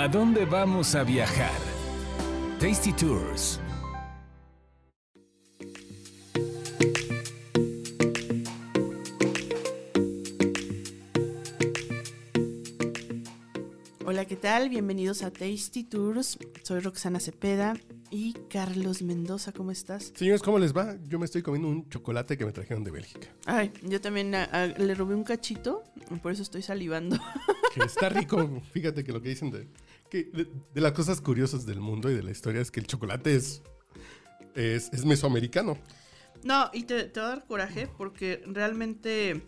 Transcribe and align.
¿A 0.00 0.06
dónde 0.06 0.44
vamos 0.44 0.94
a 0.94 1.02
viajar? 1.02 1.50
Tasty 2.60 2.92
Tours. 2.92 3.60
Hola, 14.06 14.24
¿qué 14.24 14.36
tal? 14.36 14.68
Bienvenidos 14.68 15.24
a 15.24 15.32
Tasty 15.32 15.82
Tours. 15.82 16.38
Soy 16.62 16.78
Roxana 16.78 17.18
Cepeda 17.18 17.74
y 18.12 18.34
Carlos 18.48 19.02
Mendoza, 19.02 19.50
¿cómo 19.50 19.72
estás? 19.72 20.12
Señores, 20.14 20.42
¿cómo 20.42 20.60
les 20.60 20.76
va? 20.76 20.96
Yo 21.08 21.18
me 21.18 21.24
estoy 21.24 21.42
comiendo 21.42 21.66
un 21.66 21.88
chocolate 21.88 22.38
que 22.38 22.46
me 22.46 22.52
trajeron 22.52 22.84
de 22.84 22.92
Bélgica. 22.92 23.34
Ay, 23.46 23.72
yo 23.82 24.00
también 24.00 24.30
le 24.30 24.94
robé 24.94 25.16
un 25.16 25.24
cachito, 25.24 25.82
por 26.22 26.30
eso 26.30 26.44
estoy 26.44 26.62
salivando. 26.62 27.18
Que 27.74 27.84
está 27.84 28.08
rico. 28.08 28.62
Fíjate 28.72 29.04
que 29.04 29.12
lo 29.12 29.20
que 29.20 29.28
dicen 29.28 29.50
de, 29.50 29.68
que 30.10 30.24
de, 30.24 30.48
de 30.74 30.80
las 30.80 30.92
cosas 30.92 31.20
curiosas 31.20 31.66
del 31.66 31.80
mundo 31.80 32.10
y 32.10 32.14
de 32.14 32.22
la 32.22 32.30
historia 32.30 32.60
es 32.60 32.70
que 32.70 32.80
el 32.80 32.86
chocolate 32.86 33.34
es, 33.36 33.62
es, 34.54 34.92
es 34.92 35.04
mesoamericano. 35.04 35.78
No, 36.44 36.70
y 36.72 36.84
te, 36.84 37.04
te 37.04 37.20
va 37.20 37.26
a 37.26 37.30
dar 37.30 37.46
coraje 37.46 37.88
porque 37.98 38.42
realmente 38.46 39.42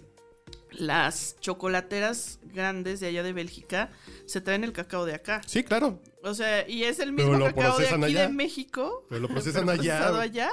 las 0.73 1.37
chocolateras 1.41 2.41
grandes 2.43 3.01
de 3.01 3.09
allá 3.09 3.23
de 3.23 3.33
Bélgica 3.33 3.91
se 4.27 4.41
traen 4.41 4.65
el 4.65 4.73
cacao 4.73 5.05
de 5.05 5.15
acá. 5.15 5.41
Sí, 5.47 5.63
claro. 5.65 6.01
O 6.23 6.35
sea, 6.35 6.69
y 6.69 6.85
es 6.85 6.99
el 7.01 7.13
mismo 7.13 7.39
cacao 7.39 7.79
de 7.79 7.89
aquí 7.89 8.05
allá. 8.05 8.23
de 8.23 8.29
México. 8.33 9.07
Pero 9.09 9.21
lo 9.23 9.29
procesan 9.35 9.67
pero 9.67 10.19
allá. 10.21 10.51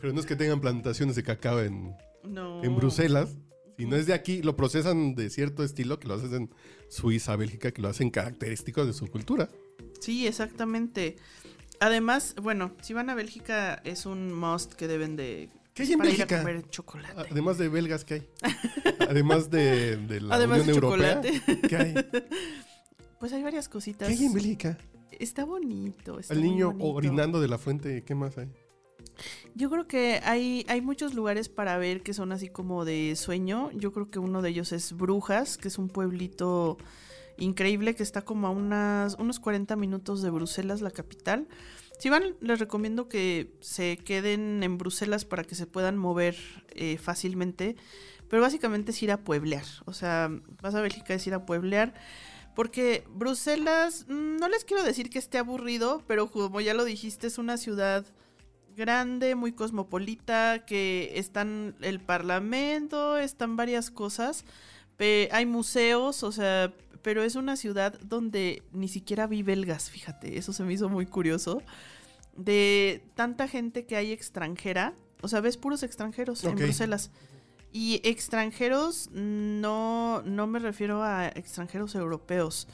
Pero 0.00 0.12
no 0.12 0.20
es 0.20 0.26
que 0.26 0.36
tengan 0.36 0.60
plantaciones 0.60 1.16
de 1.16 1.22
cacao 1.22 1.60
en, 1.60 1.94
No. 2.24 2.62
en 2.62 2.74
Bruselas. 2.76 3.30
Si 3.82 3.88
no 3.88 3.96
es 3.96 4.06
de 4.06 4.14
aquí, 4.14 4.42
lo 4.42 4.54
procesan 4.54 5.16
de 5.16 5.28
cierto 5.28 5.64
estilo 5.64 5.98
que 5.98 6.06
lo 6.06 6.14
hacen 6.14 6.32
en 6.34 6.50
Suiza, 6.88 7.34
Bélgica, 7.34 7.72
que 7.72 7.82
lo 7.82 7.88
hacen 7.88 8.10
característico 8.10 8.86
de 8.86 8.92
su 8.92 9.08
cultura. 9.08 9.48
Sí, 9.98 10.24
exactamente. 10.28 11.16
Además, 11.80 12.36
bueno, 12.40 12.76
si 12.80 12.92
van 12.94 13.10
a 13.10 13.16
Bélgica 13.16 13.74
es 13.84 14.06
un 14.06 14.32
must 14.32 14.74
que 14.74 14.86
deben 14.86 15.16
de 15.16 15.48
¿Qué 15.74 15.82
hay 15.82 15.92
en 15.94 15.98
para 15.98 16.10
Bélgica? 16.10 16.34
ir 16.36 16.40
a 16.40 16.44
comer 16.44 16.70
chocolate. 16.70 17.28
Además 17.32 17.58
de 17.58 17.68
belgas, 17.68 18.04
¿qué 18.04 18.14
hay? 18.14 18.28
Además 19.08 19.50
de, 19.50 19.96
de 19.96 20.20
la 20.20 20.36
Además 20.36 20.60
Unión 20.60 20.66
de 20.68 20.86
Europea, 20.86 21.20
chocolate. 21.20 21.68
¿qué 21.68 21.76
hay? 21.76 21.94
Pues 23.18 23.32
hay 23.32 23.42
varias 23.42 23.68
cositas. 23.68 24.06
¿Qué 24.06 24.14
hay 24.14 24.24
en 24.26 24.32
Bélgica? 24.32 24.78
Está 25.18 25.44
bonito. 25.44 26.20
está 26.20 26.34
El 26.34 26.42
niño 26.42 26.68
bonito. 26.70 26.86
orinando 26.86 27.40
de 27.40 27.48
la 27.48 27.58
fuente, 27.58 28.04
¿qué 28.04 28.14
más 28.14 28.38
hay? 28.38 28.48
Yo 29.54 29.70
creo 29.70 29.86
que 29.86 30.20
hay, 30.24 30.64
hay 30.68 30.80
muchos 30.80 31.14
lugares 31.14 31.48
para 31.48 31.76
ver 31.78 32.02
que 32.02 32.14
son 32.14 32.32
así 32.32 32.48
como 32.48 32.84
de 32.84 33.14
sueño. 33.16 33.70
Yo 33.72 33.92
creo 33.92 34.10
que 34.10 34.18
uno 34.18 34.42
de 34.42 34.50
ellos 34.50 34.72
es 34.72 34.92
Brujas, 34.92 35.58
que 35.58 35.68
es 35.68 35.78
un 35.78 35.88
pueblito 35.88 36.78
increíble 37.38 37.94
que 37.94 38.02
está 38.02 38.22
como 38.22 38.46
a 38.46 38.50
unas, 38.50 39.14
unos 39.18 39.40
40 39.40 39.76
minutos 39.76 40.22
de 40.22 40.30
Bruselas, 40.30 40.80
la 40.80 40.90
capital. 40.90 41.48
Si 41.98 42.08
van, 42.08 42.34
les 42.40 42.58
recomiendo 42.58 43.08
que 43.08 43.52
se 43.60 43.96
queden 43.96 44.62
en 44.62 44.76
Bruselas 44.78 45.24
para 45.24 45.44
que 45.44 45.54
se 45.54 45.66
puedan 45.66 45.96
mover 45.96 46.36
eh, 46.70 46.98
fácilmente. 46.98 47.76
Pero 48.28 48.42
básicamente 48.42 48.92
es 48.92 49.02
ir 49.02 49.12
a 49.12 49.18
pueblear. 49.18 49.64
O 49.84 49.92
sea, 49.92 50.30
vas 50.62 50.74
a 50.74 50.80
Bélgica 50.80 51.14
es 51.14 51.26
ir 51.26 51.34
a 51.34 51.44
pueblear. 51.44 51.94
Porque 52.54 53.04
Bruselas, 53.14 54.06
mm, 54.08 54.38
no 54.38 54.48
les 54.48 54.64
quiero 54.64 54.82
decir 54.82 55.10
que 55.10 55.18
esté 55.18 55.38
aburrido, 55.38 56.02
pero 56.06 56.30
como 56.30 56.60
ya 56.60 56.74
lo 56.74 56.84
dijiste, 56.84 57.26
es 57.26 57.38
una 57.38 57.56
ciudad 57.56 58.04
grande, 58.76 59.34
muy 59.34 59.52
cosmopolita, 59.52 60.64
que 60.66 61.12
están 61.16 61.74
el 61.80 62.00
parlamento, 62.00 63.18
están 63.18 63.56
varias 63.56 63.90
cosas, 63.90 64.44
hay 65.32 65.46
museos, 65.46 66.22
o 66.22 66.30
sea, 66.30 66.72
pero 67.02 67.24
es 67.24 67.34
una 67.34 67.56
ciudad 67.56 67.98
donde 68.00 68.62
ni 68.72 68.86
siquiera 68.86 69.26
vi 69.26 69.42
belgas, 69.42 69.90
fíjate, 69.90 70.38
eso 70.38 70.52
se 70.52 70.62
me 70.62 70.72
hizo 70.72 70.88
muy 70.88 71.06
curioso, 71.06 71.60
de 72.36 73.02
tanta 73.14 73.48
gente 73.48 73.84
que 73.84 73.96
hay 73.96 74.12
extranjera, 74.12 74.94
o 75.20 75.28
sea, 75.28 75.40
ves 75.40 75.56
puros 75.56 75.82
extranjeros 75.82 76.44
en 76.44 76.54
Bruselas. 76.56 77.10
Y 77.74 78.00
extranjeros, 78.04 79.08
no, 79.12 80.22
no 80.22 80.46
me 80.46 80.58
refiero 80.58 81.02
a 81.02 81.28
extranjeros 81.28 81.94
europeos, 81.94 82.68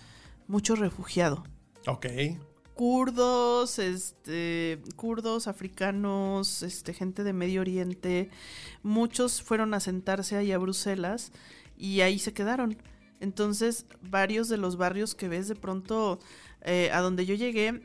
mucho 0.49 0.75
refugiado 0.75 1.45
Ok. 1.89 2.07
Kurdos, 2.79 3.81
este, 3.81 4.81
kurdos, 4.95 5.49
africanos, 5.49 6.63
este, 6.63 6.95
gente 6.95 7.25
de 7.25 7.33
Medio 7.33 7.63
Oriente, 7.63 8.31
muchos 8.85 9.43
fueron 9.43 9.75
a 9.75 9.81
sentarse 9.81 10.37
ahí 10.37 10.53
a 10.53 10.59
Bruselas 10.59 11.33
y 11.77 12.03
ahí 12.03 12.21
se 12.21 12.33
quedaron. 12.33 12.79
Entonces, 13.19 13.85
varios 14.01 14.49
de 14.49 14.59
los 14.59 14.77
barrios 14.77 15.17
que 15.17 15.27
ves 15.27 15.49
de 15.49 15.57
pronto, 15.57 16.21
eh, 16.61 16.91
a 16.93 17.01
donde 17.01 17.27
yo 17.27 17.35
llegué, 17.35 17.83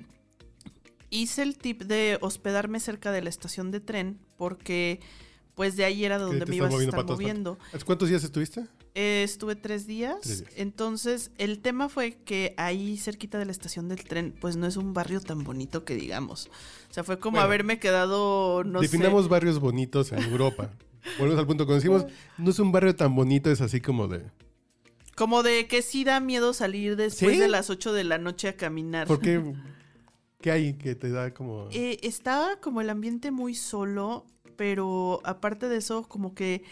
hice 1.10 1.42
el 1.42 1.58
tip 1.58 1.82
de 1.86 2.20
hospedarme 2.22 2.80
cerca 2.80 3.12
de 3.12 3.24
la 3.24 3.30
estación 3.30 3.72
de 3.72 3.80
tren 3.80 4.20
porque, 4.38 5.00
pues, 5.56 5.76
de 5.76 5.86
ahí 5.86 6.06
era 6.06 6.20
donde 6.20 6.46
me 6.46 6.56
estás 6.56 6.72
iba 6.72 6.80
a 6.80 6.84
estar 6.84 7.04
moviendo. 7.04 7.58
¿Cuántos 7.84 8.10
días 8.10 8.24
estuviste? 8.24 8.68
Eh, 8.96 9.24
estuve 9.24 9.56
tres 9.56 9.88
días, 9.88 10.18
Tres 10.22 10.40
días. 10.42 10.54
Entonces, 10.56 11.32
el 11.38 11.60
tema 11.60 11.90
fue 11.90 12.14
que 12.26 12.54
ahí 12.58 12.98
cerquita 12.98 13.40
de 13.40 13.46
la 13.46 13.52
estación 13.52 13.90
del 13.90 14.04
tren, 14.04 14.36
pues 14.40 14.56
no 14.56 14.68
es 14.68 14.78
un 14.78 14.94
barrio 14.94 15.20
tan 15.20 15.44
bonito 15.44 15.84
que 15.84 15.96
digamos. 15.96 16.50
O 16.90 16.94
sea, 16.94 17.04
fue 17.04 17.18
como 17.18 17.36
Bueno, 17.36 17.46
haberme 17.46 17.80
quedado, 17.80 18.64
no 18.64 18.82
Definamos 18.82 19.24
sé. 19.24 19.30
barrios 19.30 19.60
bonitos 19.60 20.12
en 20.12 20.22
Europa. 20.24 20.70
Volvemos 21.20 21.40
al 21.40 21.48
punto 21.48 21.66
que 21.66 21.74
decimos, 21.74 22.06
no 22.38 22.52
es 22.52 22.60
un 22.60 22.72
barrio 22.72 22.96
tan 22.96 23.16
bonito, 23.16 23.52
es 23.52 23.62
así 23.62 23.82
como 23.82 24.08
de... 24.08 24.24
Como 25.16 25.44
de 25.44 25.68
que 25.68 25.82
sí 25.82 26.04
da 26.04 26.20
miedo 26.20 26.54
salir 26.54 26.96
después 26.96 27.34
¿Sí? 27.34 27.40
de 27.40 27.48
las 27.48 27.70
8 27.70 27.94
de 27.94 28.04
la 28.04 28.18
noche 28.18 28.48
a 28.48 28.56
caminar. 28.56 29.08
¿Por 29.08 29.20
qué? 29.20 29.42
¿Qué 30.42 30.52
hay 30.52 30.74
que 30.74 30.96
te 30.96 31.10
da 31.10 31.34
como... 31.34 31.68
Eh, 31.72 32.00
estaba 32.04 32.58
como 32.60 32.82
el 32.82 32.90
ambiente 32.90 33.32
muy 33.32 33.56
solo, 33.56 34.26
pero 34.56 35.22
aparte 35.24 35.70
de 35.70 35.78
eso, 35.78 36.04
como 36.04 36.34
que, 36.36 36.64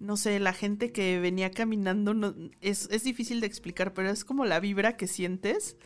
no 0.00 0.16
sé, 0.16 0.38
la 0.40 0.52
gente 0.52 0.92
que 0.92 1.18
venía 1.20 1.50
caminando, 1.50 2.14
no- 2.14 2.34
es, 2.60 2.88
es 2.90 3.04
difícil 3.04 3.40
de 3.40 3.46
explicar, 3.46 3.94
pero 3.94 4.10
es 4.10 4.24
como 4.24 4.44
la 4.44 4.60
vibra 4.60 4.96
que 4.96 5.06
sientes. 5.06 5.76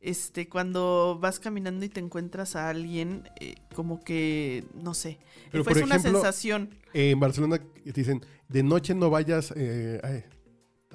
Este, 0.00 0.50
cuando 0.50 1.18
vas 1.18 1.40
caminando 1.40 1.82
y 1.84 1.88
te 1.88 1.98
encuentras 1.98 2.56
a 2.56 2.68
alguien, 2.68 3.26
eh, 3.40 3.54
como 3.74 4.00
que, 4.00 4.64
no 4.74 4.92
sé, 4.92 5.18
Pero, 5.50 5.64
fue 5.64 5.72
por 5.72 5.84
una 5.84 5.98
sensación. 5.98 6.74
En 6.92 7.18
Barcelona 7.18 7.58
te 7.58 7.92
dicen, 7.92 8.20
de 8.48 8.62
noche 8.62 8.94
no 8.94 9.08
vayas 9.08 9.54
eh, 9.56 9.98
ay, 10.04 10.24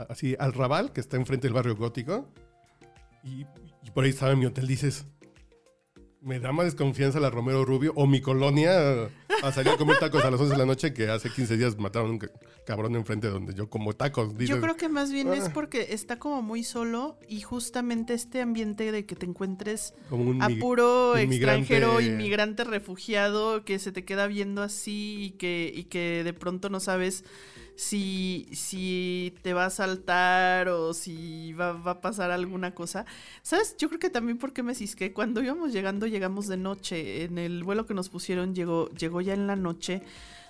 así 0.09 0.35
al 0.37 0.53
Raval, 0.53 0.93
que 0.93 1.01
está 1.01 1.17
enfrente 1.17 1.47
del 1.47 1.53
barrio 1.55 1.75
gótico. 1.75 2.31
Y, 3.23 3.47
y 3.83 3.91
por 3.95 4.03
ahí 4.03 4.11
estaba 4.11 4.31
en 4.33 4.39
mi 4.39 4.45
hotel, 4.45 4.67
dices, 4.67 5.05
me 6.21 6.39
da 6.39 6.51
más 6.51 6.65
desconfianza 6.65 7.19
la 7.21 7.29
Romero 7.29 7.63
Rubio 7.63 7.93
o 7.95 8.05
mi 8.05 8.19
colonia 8.19 9.09
a 9.41 9.51
salir 9.53 9.71
a 9.71 9.77
comer 9.77 9.97
tacos 9.99 10.23
a 10.25 10.29
las 10.29 10.39
11 10.39 10.51
de 10.53 10.57
la 10.59 10.65
noche 10.65 10.93
que 10.93 11.07
hace 11.09 11.29
15 11.29 11.55
días 11.55 11.77
mataron 11.77 12.09
a 12.09 12.11
un 12.11 12.19
ca- 12.19 12.31
cabrón 12.65 12.95
enfrente 12.97 13.27
de 13.27 13.33
donde 13.33 13.53
yo 13.53 13.69
como 13.69 13.93
tacos. 13.93 14.33
Dices, 14.37 14.49
Yo 14.55 14.61
creo 14.61 14.75
que 14.75 14.89
más 14.89 15.13
bien 15.13 15.31
es 15.31 15.45
"Ah". 15.45 15.51
porque 15.53 15.87
está 15.93 16.19
como 16.19 16.41
muy 16.41 16.63
solo 16.65 17.17
y 17.29 17.39
justamente 17.39 18.13
este 18.13 18.41
ambiente 18.41 18.91
de 18.91 19.05
que 19.05 19.15
te 19.15 19.25
encuentres 19.25 19.93
como 20.09 20.29
un 20.29 20.41
a 20.41 20.49
puro 20.59 21.13
inmigrante- 21.17 21.59
extranjero, 21.61 22.01
inmigrante 22.01 22.65
refugiado, 22.65 23.63
que 23.63 23.79
se 23.79 23.93
te 23.93 24.03
queda 24.03 24.27
viendo 24.27 24.61
así 24.61 25.23
y 25.23 25.31
que, 25.31 25.71
y 25.73 25.85
que 25.85 26.23
de 26.25 26.33
pronto 26.33 26.69
no 26.69 26.81
sabes 26.81 27.23
si, 27.79 28.49
si 28.51 29.33
te 29.41 29.53
va 29.53 29.63
a 29.63 29.69
saltar 29.69 30.67
o 30.67 30.93
si 30.93 31.53
va, 31.53 31.69
a 31.85 32.01
pasar 32.01 32.29
alguna 32.29 32.75
cosa. 32.75 33.05
¿Sabes? 33.41 33.77
Yo 33.77 33.87
creo 33.87 34.01
que 34.01 34.09
también 34.09 34.37
porque 34.37 34.63
me 34.63 34.75
cisqué. 34.75 35.13
Cuando 35.13 35.41
íbamos 35.41 35.71
llegando, 35.71 36.05
llegamos 36.05 36.47
de 36.49 36.57
noche. 36.57 37.23
En 37.23 37.37
el 37.37 37.63
vuelo 37.63 37.85
que 37.85 37.93
nos 37.93 38.09
pusieron 38.09 38.53
llegó, 38.53 38.89
llegó 38.89 39.21
ya 39.21 39.33
en 39.33 39.47
la 39.47 39.55
noche. 39.55 40.03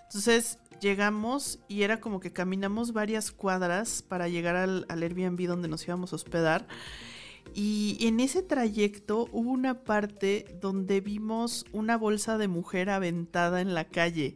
Entonces 0.05 0.57
llegamos 0.81 1.59
y 1.67 1.83
era 1.83 1.99
como 1.99 2.19
que 2.19 2.33
caminamos 2.33 2.93
varias 2.93 3.31
cuadras 3.31 4.01
para 4.01 4.27
llegar 4.27 4.55
al, 4.55 4.87
al 4.89 5.03
Airbnb 5.03 5.45
donde 5.45 5.67
nos 5.67 5.85
íbamos 5.85 6.13
a 6.13 6.15
hospedar. 6.15 6.67
Y 7.53 7.99
en 8.01 8.21
ese 8.21 8.41
trayecto 8.41 9.29
hubo 9.31 9.51
una 9.51 9.83
parte 9.83 10.45
donde 10.61 10.99
vimos 10.99 11.67
una 11.73 11.95
bolsa 11.95 12.39
de 12.39 12.47
mujer 12.47 12.89
aventada 12.89 13.61
en 13.61 13.75
la 13.75 13.85
calle. 13.85 14.35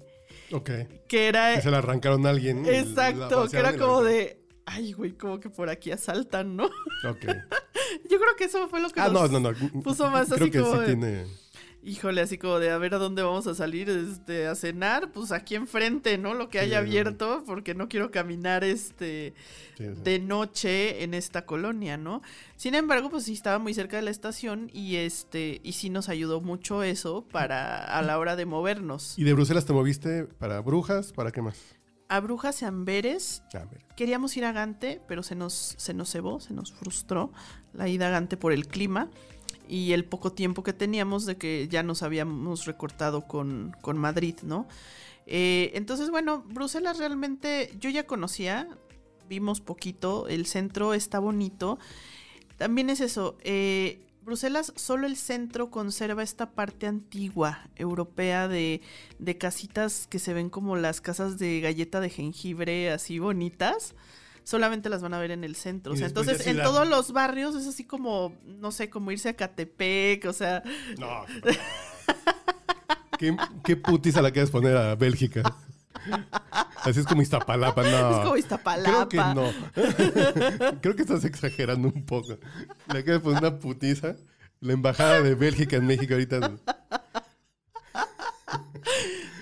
Ok. 0.51 0.69
Que 1.07 1.27
era. 1.27 1.55
Que 1.55 1.61
se 1.61 1.71
la 1.71 1.79
arrancaron 1.79 2.25
a 2.25 2.29
alguien. 2.29 2.65
Exacto, 2.65 3.47
que 3.49 3.57
era 3.57 3.77
como 3.77 4.01
de. 4.03 4.39
Ay, 4.65 4.93
güey, 4.93 5.11
como 5.11 5.39
que 5.39 5.49
por 5.49 5.69
aquí 5.69 5.91
asaltan, 5.91 6.55
¿no? 6.55 6.65
Ok. 6.65 7.25
Yo 8.09 8.17
creo 8.19 8.35
que 8.37 8.45
eso 8.45 8.67
fue 8.69 8.79
lo 8.79 8.89
que 8.89 9.01
Ah, 9.01 9.09
no, 9.09 9.27
nos 9.27 9.31
no, 9.31 9.39
no. 9.41 9.81
puso 9.81 10.09
más 10.09 10.27
Creo 10.29 10.43
así 10.43 10.51
que 10.51 10.59
como 10.61 10.73
sí 10.73 10.79
de- 10.79 10.85
tiene... 10.85 11.25
Híjole, 11.85 12.21
así 12.21 12.37
como 12.37 12.59
de 12.59 12.71
a 12.71 12.77
ver 12.77 12.93
a 12.93 12.97
dónde 12.97 13.23
vamos 13.23 13.45
a 13.45 13.55
salir 13.55 13.89
este, 13.89 14.47
a 14.47 14.55
cenar, 14.55 15.11
pues 15.11 15.33
aquí 15.33 15.55
enfrente, 15.55 16.17
¿no? 16.17 16.33
Lo 16.33 16.47
que 16.47 16.59
haya 16.59 16.77
abierto, 16.77 17.43
porque 17.45 17.75
no 17.75 17.89
quiero 17.89 18.09
caminar 18.09 18.63
este 18.63 19.33
sí, 19.77 19.83
sí. 19.83 20.01
de 20.01 20.19
noche 20.19 21.03
en 21.03 21.13
esta 21.13 21.45
colonia, 21.45 21.97
¿no? 21.97 22.21
Sin 22.55 22.73
embargo, 22.73 23.09
pues 23.09 23.25
sí 23.25 23.33
estaba 23.33 23.59
muy 23.59 23.73
cerca 23.73 23.97
de 23.97 24.03
la 24.03 24.11
estación 24.11 24.69
y 24.71 24.95
este, 24.95 25.59
y 25.61 25.73
sí 25.73 25.89
nos 25.89 26.07
ayudó 26.07 26.39
mucho 26.39 26.83
eso 26.83 27.25
para 27.29 27.83
a 27.83 28.01
la 28.01 28.17
hora 28.17 28.37
de 28.37 28.45
movernos. 28.45 29.19
¿Y 29.19 29.25
de 29.25 29.33
Bruselas 29.33 29.65
te 29.65 29.73
moviste 29.73 30.23
para 30.23 30.61
Brujas? 30.61 31.11
¿Para 31.11 31.31
qué 31.31 31.41
más? 31.41 31.57
A 32.07 32.21
Brujas 32.21 32.61
y 32.61 32.65
Amberes 32.65 33.43
Ah, 33.53 33.65
queríamos 33.97 34.37
ir 34.37 34.45
a 34.45 34.53
Gante, 34.53 35.01
pero 35.07 35.21
se 35.21 35.35
nos, 35.35 35.75
se 35.77 35.93
nos 35.93 36.09
cebó, 36.09 36.39
se 36.39 36.53
nos 36.53 36.71
frustró 36.71 37.33
la 37.73 37.89
ida 37.89 38.07
a 38.07 38.11
Gante 38.11 38.37
por 38.37 38.53
el 38.53 38.67
clima. 38.67 39.09
Y 39.67 39.93
el 39.93 40.05
poco 40.05 40.31
tiempo 40.31 40.63
que 40.63 40.73
teníamos 40.73 41.25
de 41.25 41.37
que 41.37 41.67
ya 41.69 41.83
nos 41.83 42.03
habíamos 42.03 42.65
recortado 42.65 43.27
con, 43.27 43.75
con 43.81 43.97
Madrid, 43.97 44.35
¿no? 44.43 44.67
Eh, 45.25 45.71
entonces, 45.75 46.09
bueno, 46.09 46.43
Bruselas 46.47 46.97
realmente 46.97 47.71
yo 47.79 47.89
ya 47.89 48.05
conocía, 48.05 48.67
vimos 49.29 49.61
poquito, 49.61 50.27
el 50.27 50.45
centro 50.45 50.93
está 50.93 51.19
bonito. 51.19 51.79
También 52.57 52.89
es 52.89 53.01
eso, 53.01 53.37
eh, 53.41 54.05
Bruselas, 54.21 54.71
solo 54.75 55.05
el 55.05 55.17
centro 55.17 55.69
conserva 55.69 56.23
esta 56.23 56.51
parte 56.51 56.87
antigua 56.87 57.67
europea 57.75 58.47
de, 58.47 58.81
de 59.19 59.37
casitas 59.37 60.07
que 60.07 60.19
se 60.19 60.33
ven 60.33 60.49
como 60.49 60.75
las 60.77 61.01
casas 61.01 61.37
de 61.39 61.59
galleta 61.59 61.99
de 61.99 62.09
jengibre 62.09 62.91
así 62.91 63.19
bonitas 63.19 63.95
solamente 64.43 64.89
las 64.89 65.01
van 65.01 65.13
a 65.13 65.19
ver 65.19 65.31
en 65.31 65.43
el 65.43 65.55
centro. 65.55 65.93
O 65.93 65.95
sea, 65.95 66.07
entonces 66.07 66.45
en 66.47 66.57
la- 66.57 66.63
todos 66.63 66.87
los 66.87 67.11
barrios 67.13 67.55
es 67.55 67.67
así 67.67 67.85
como, 67.85 68.33
no 68.45 68.71
sé, 68.71 68.89
como 68.89 69.11
irse 69.11 69.29
a 69.29 69.35
Catepec, 69.35 70.25
o 70.25 70.33
sea, 70.33 70.63
No. 70.99 71.25
¿Qué, 73.17 73.35
qué 73.63 73.75
putiza 73.77 74.21
la 74.21 74.31
quieres 74.31 74.51
poner 74.51 74.75
a 74.75 74.95
Bélgica? 74.95 75.43
Así 76.83 76.99
es 76.99 77.05
como 77.05 77.21
Iztapalapa, 77.21 77.81
no. 77.83 78.11
es 78.11 78.17
como 78.23 78.35
Iztapalapa. 78.37 79.07
Creo 79.07 79.09
que 79.09 79.17
no. 79.35 79.49
Creo 80.81 80.95
que 80.95 81.03
estás 81.03 81.23
exagerando 81.23 81.87
un 81.87 82.05
poco. 82.05 82.37
Le 82.93 83.03
quieres 83.03 83.21
poner 83.21 83.39
una 83.39 83.59
putiza. 83.59 84.15
La 84.59 84.73
embajada 84.73 85.21
de 85.21 85.35
Bélgica 85.35 85.75
en 85.77 85.85
México 85.85 86.13
ahorita. 86.13 86.51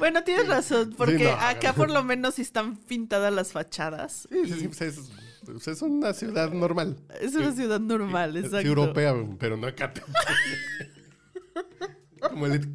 Bueno, 0.01 0.23
tienes 0.23 0.47
razón, 0.47 0.95
porque 0.97 1.25
no, 1.25 1.29
acá 1.31 1.73
por 1.73 1.91
lo 1.91 2.03
menos 2.03 2.39
están 2.39 2.75
pintadas 2.75 3.31
las 3.31 3.51
fachadas. 3.51 4.27
Sí, 4.31 4.39
sí, 4.45 4.53
sí, 4.53 4.65
y 4.65 4.67
pues 4.67 4.81
es, 4.81 4.99
pues 5.45 5.67
es 5.67 5.81
una 5.83 6.11
ciudad 6.13 6.51
normal. 6.51 6.97
Es 7.19 7.35
una 7.35 7.51
ciudad 7.51 7.79
normal, 7.79 8.35
exacto. 8.35 8.67
europea, 8.67 9.13
pero 9.37 9.57
no 9.57 9.67
Catepec. 9.75 10.05
como, 12.19 12.47
el, 12.47 12.67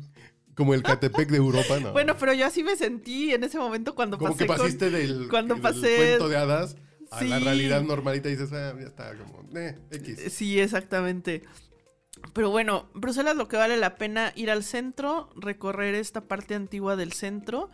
como 0.55 0.73
el 0.75 0.83
Catepec 0.85 1.29
de 1.31 1.37
Europa, 1.39 1.81
¿no? 1.81 1.93
Bueno, 1.93 2.17
pero 2.17 2.33
yo 2.33 2.47
así 2.47 2.63
me 2.63 2.77
sentí 2.77 3.33
en 3.35 3.43
ese 3.45 3.59
momento 3.59 3.95
cuando 3.97 4.19
como 4.19 4.31
pasé 4.33 4.45
que 4.45 4.47
con- 4.47 4.57
pasiste 4.59 4.91
del, 4.91 5.27
cuando 5.29 5.55
del 5.55 5.63
pasé- 5.65 5.97
cuento 5.97 6.29
de 6.29 6.37
hadas 6.37 6.77
a 7.11 7.25
la 7.25 7.39
realidad 7.41 7.83
normalita 7.83 8.29
y 8.29 8.33
dices, 8.37 8.53
ah, 8.53 8.73
ya 8.79 8.87
está, 8.87 9.15
como, 9.17 9.45
eh, 9.59 9.77
X. 9.91 10.33
Sí, 10.33 10.61
exactamente. 10.61 11.43
Pero 12.33 12.51
bueno, 12.51 12.89
Bruselas 12.95 13.37
lo 13.37 13.49
que 13.49 13.57
vale 13.57 13.77
la 13.77 13.97
pena 13.97 14.33
ir 14.37 14.51
al 14.51 14.63
centro, 14.63 15.31
recorrer 15.37 15.95
esta 15.95 16.23
parte 16.23 16.55
antigua 16.55 16.97
del 16.97 17.13
centro 17.13 17.71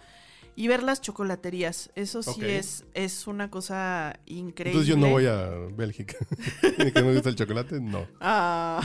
y 0.55 0.69
ver 0.69 0.83
las 0.83 1.00
chocolaterías. 1.00 1.91
Eso 1.94 2.23
sí 2.23 2.44
es, 2.44 2.85
es 2.94 3.27
una 3.27 3.50
cosa 3.50 4.21
increíble. 4.27 4.81
Entonces 4.81 4.89
yo 4.89 4.97
no 4.97 5.11
voy 5.11 5.27
a 5.27 5.49
Bélgica. 5.75 6.17
¿Que 6.61 7.00
no 7.00 7.06
me 7.06 7.15
gusta 7.15 7.31
el 7.31 7.37
chocolate? 7.37 7.81
No. 7.81 8.06
Ah, 8.21 8.81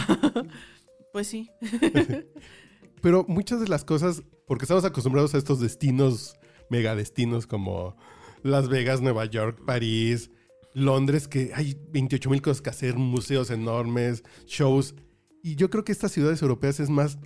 pues 1.13 1.27
sí. 1.27 1.50
Pero 3.01 3.25
muchas 3.27 3.59
de 3.59 3.68
las 3.68 3.83
cosas, 3.83 4.24
porque 4.48 4.65
estamos 4.65 4.86
acostumbrados 4.86 5.36
a 5.36 5.38
estos 5.38 5.59
destinos, 5.59 6.38
megadestinos 6.69 7.48
como 7.48 7.95
Las 8.44 8.69
Vegas, 8.69 9.01
Nueva 9.01 9.25
York, 9.25 9.63
París, 9.65 10.31
Londres, 10.74 11.27
que 11.27 11.51
hay 11.54 11.77
28 11.89 12.30
mil 12.30 12.42
cosas 12.42 12.62
que 12.62 12.69
hacer, 12.69 12.95
museos 12.95 13.50
enormes, 13.51 14.24
shows. 14.45 14.95
Y 15.47 15.55
yo 15.55 15.69
creo 15.69 15.85
que 15.85 15.94
estas 15.94 16.11
ciudades 16.11 16.41
europeas 16.41 16.81
es 16.81 16.89
más, 16.89 17.17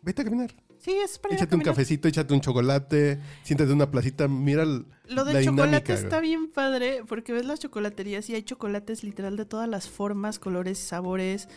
vete 0.00 0.22
a 0.22 0.24
caminar. 0.24 0.54
Sí, 0.78 0.92
es 0.92 1.18
para 1.18 1.34
ir 1.34 1.40
a 1.40 1.42
Échate 1.42 1.56
un 1.56 1.62
cafecito, 1.62 2.06
échate 2.06 2.32
un 2.32 2.40
chocolate, 2.40 3.18
siéntate 3.42 3.70
en 3.70 3.76
una 3.76 3.90
placita, 3.90 4.28
mira 4.28 4.62
el- 4.62 4.86
Lo 5.08 5.24
la 5.24 5.32
del 5.32 5.44
chocolate 5.44 5.66
dinámica. 5.66 5.94
está 5.94 6.20
bien 6.20 6.52
padre 6.52 7.00
porque 7.08 7.32
ves 7.32 7.46
las 7.46 7.58
chocolaterías 7.58 8.30
y 8.30 8.34
hay 8.36 8.44
chocolates 8.44 9.02
literal 9.02 9.36
de 9.36 9.44
todas 9.44 9.68
las 9.68 9.88
formas, 9.88 10.38
colores 10.38 10.78
y 10.78 10.86
sabores. 10.86 11.48